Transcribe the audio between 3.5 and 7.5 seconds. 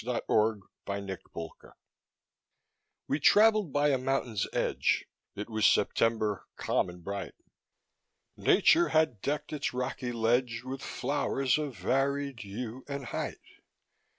by a mountain's edge, It was September calm and bright,